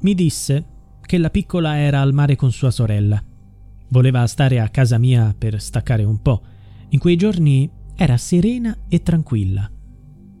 [0.00, 0.64] Mi disse
[1.00, 3.22] che la piccola era al mare con sua sorella.
[3.88, 6.42] Voleva stare a casa mia per staccare un po'.
[6.90, 9.70] In quei giorni era serena e tranquilla.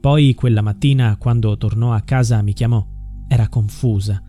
[0.00, 2.84] Poi quella mattina, quando tornò a casa, mi chiamò.
[3.28, 4.22] Era confusa.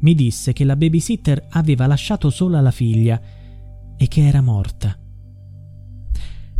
[0.00, 3.20] Mi disse che la babysitter aveva lasciato sola la figlia
[3.96, 4.98] e che era morta.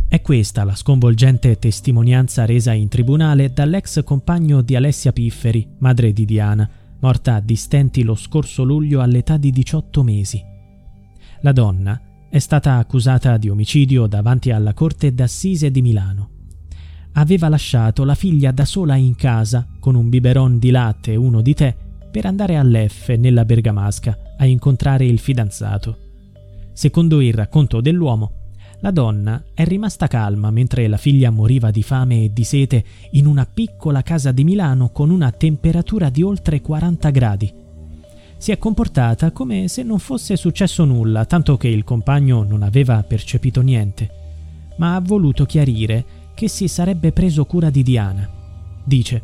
[0.07, 6.25] È questa la sconvolgente testimonianza resa in tribunale dall'ex compagno di Alessia Pifferi, madre di
[6.25, 10.43] Diana, morta di stenti lo scorso luglio all'età di 18 mesi.
[11.41, 16.29] La donna è stata accusata di omicidio davanti alla Corte d'Assise di Milano.
[17.13, 21.41] Aveva lasciato la figlia da sola in casa con un biberon di latte e uno
[21.41, 21.75] di tè
[22.11, 25.97] per andare all'F nella Bergamasca a incontrare il fidanzato.
[26.73, 28.44] Secondo il racconto dell'uomo,
[28.79, 33.25] la donna è rimasta calma mentre la figlia moriva di fame e di sete in
[33.25, 37.53] una piccola casa di Milano con una temperatura di oltre 40 gradi.
[38.37, 43.01] Si è comportata come se non fosse successo nulla, tanto che il compagno non aveva
[43.03, 44.09] percepito niente,
[44.77, 48.29] ma ha voluto chiarire che si sarebbe preso cura di Diana.
[48.83, 49.21] Dice,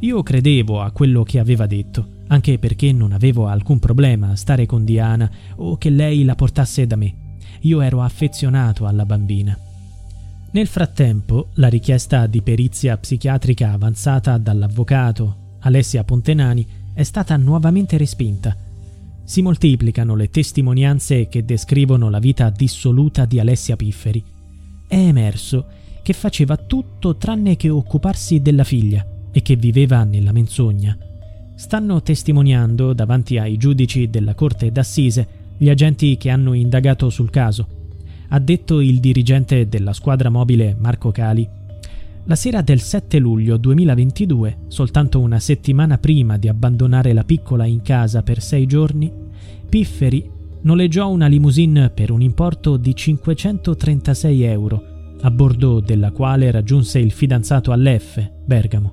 [0.00, 4.66] io credevo a quello che aveva detto, anche perché non avevo alcun problema a stare
[4.66, 7.28] con Diana o che lei la portasse da me
[7.60, 9.56] io ero affezionato alla bambina.
[10.52, 18.56] Nel frattempo, la richiesta di perizia psichiatrica avanzata dall'avvocato Alessia Pontenani è stata nuovamente respinta.
[19.22, 24.24] Si moltiplicano le testimonianze che descrivono la vita dissoluta di Alessia Pifferi.
[24.88, 25.66] È emerso
[26.02, 30.98] che faceva tutto tranne che occuparsi della figlia e che viveva nella menzogna.
[31.54, 35.28] Stanno testimoniando davanti ai giudici della Corte d'Assise
[35.62, 37.68] gli agenti che hanno indagato sul caso.
[38.28, 41.46] Ha detto il dirigente della squadra mobile Marco Cali.
[42.24, 47.82] La sera del 7 luglio 2022, soltanto una settimana prima di abbandonare la piccola in
[47.82, 49.12] casa per sei giorni,
[49.68, 50.30] Pifferi
[50.62, 54.84] noleggiò una limousine per un importo di 536 euro,
[55.20, 58.92] a bordo della quale raggiunse il fidanzato all'F, Bergamo.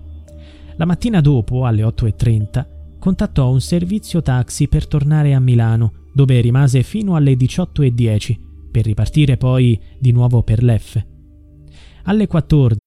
[0.76, 2.66] La mattina dopo, alle 8.30,
[3.00, 8.36] contattò un servizio taxi per tornare a Milano dove rimase fino alle 18.10
[8.72, 11.06] per ripartire poi di nuovo per l'F.
[12.04, 12.87] Alle 14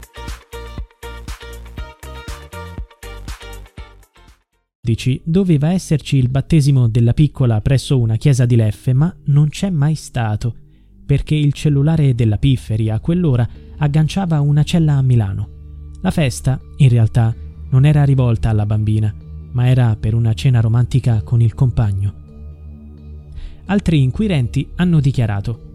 [5.23, 9.93] Doveva esserci il battesimo della piccola presso una chiesa di Leffe, ma non c'è mai
[9.93, 10.55] stato,
[11.05, 13.47] perché il cellulare della Pifferi a quell'ora
[13.77, 15.49] agganciava una cella a Milano.
[16.01, 17.33] La festa, in realtà,
[17.69, 19.13] non era rivolta alla bambina,
[19.51, 22.13] ma era per una cena romantica con il compagno.
[23.65, 25.69] Altri inquirenti hanno dichiarato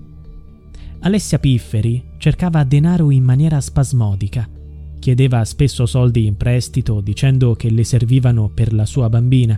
[1.01, 4.56] Alessia Pifferi cercava denaro in maniera spasmodica
[5.07, 9.57] Chiedeva spesso soldi in prestito dicendo che le servivano per la sua bambina,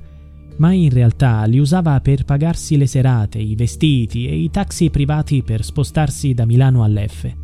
[0.56, 5.42] ma in realtà li usava per pagarsi le serate, i vestiti e i taxi privati
[5.42, 7.34] per spostarsi da Milano all'F.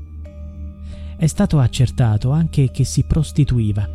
[1.16, 3.88] È stato accertato anche che si prostituiva.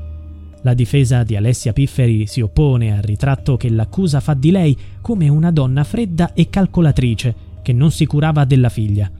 [0.63, 5.29] La difesa di Alessia Pifferi si oppone al ritratto che l'accusa fa di lei come
[5.29, 9.18] una donna fredda e calcolatrice che non si curava della figlia.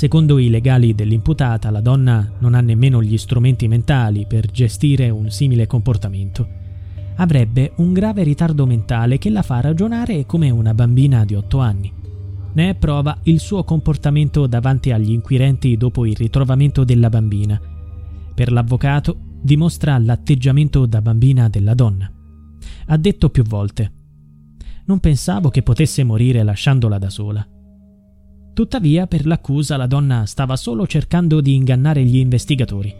[0.00, 5.28] Secondo i legali dell'imputata, la donna non ha nemmeno gli strumenti mentali per gestire un
[5.28, 6.48] simile comportamento
[7.16, 11.92] avrebbe un grave ritardo mentale che la fa ragionare come una bambina di 8 anni.
[12.54, 17.60] Ne è prova il suo comportamento davanti agli inquirenti dopo il ritrovamento della bambina.
[18.34, 22.10] Per l'avvocato dimostra l'atteggiamento da bambina della donna.
[22.86, 23.92] Ha detto più volte
[24.86, 27.46] Non pensavo che potesse morire lasciandola da sola.
[28.52, 32.94] Tuttavia, per l'accusa, la donna stava solo cercando di ingannare gli investigatori.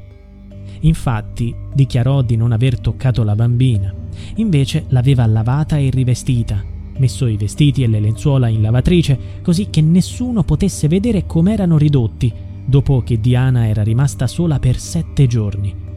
[0.81, 3.93] Infatti dichiarò di non aver toccato la bambina,
[4.37, 6.65] invece l'aveva lavata e rivestita,
[6.99, 12.33] messo i vestiti e le lenzuola in lavatrice così che nessuno potesse vedere com'erano ridotti,
[12.65, 15.90] dopo che Diana era rimasta sola per sette giorni.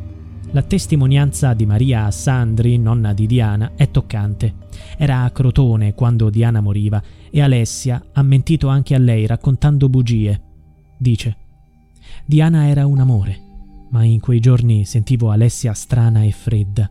[0.53, 4.55] La testimonianza di Maria Assandri, nonna di Diana, è toccante.
[4.97, 10.41] Era a Crotone quando Diana moriva e Alessia ha mentito anche a lei raccontando bugie.
[10.97, 11.37] Dice:
[12.25, 13.51] Diana era un amore
[13.93, 16.89] ma in quei giorni sentivo Alessia strana e fredda.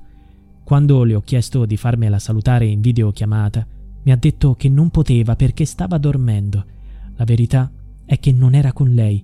[0.62, 3.66] Quando le ho chiesto di farmela salutare in videochiamata,
[4.04, 6.64] mi ha detto che non poteva perché stava dormendo.
[7.16, 7.70] La verità
[8.04, 9.22] è che non era con lei.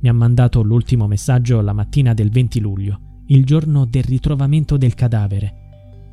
[0.00, 4.94] Mi ha mandato l'ultimo messaggio la mattina del 20 luglio, il giorno del ritrovamento del
[4.94, 5.62] cadavere.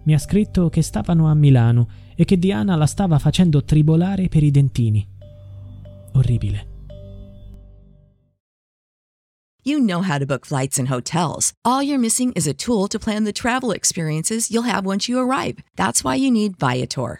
[0.04, 4.44] Mi ha scritto che stavano a Milano e che Diana la stava facendo tribolare per
[4.44, 5.08] i dentini.
[6.13, 6.68] Orribile.
[9.63, 11.54] You know how to book flights and hotels.
[11.63, 15.19] All you're missing is a tool to plan the travel experiences you'll have once you
[15.19, 15.60] arrive.
[15.75, 17.19] That's why you need Viator.